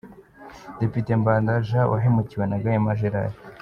[0.79, 3.33] Depite Mbanda Jean wahemukiwe na Gahima Gerard